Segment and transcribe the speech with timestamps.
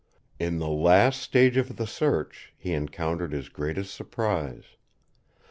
[0.39, 4.63] In the last stage of the search he encountered his greatest surprise.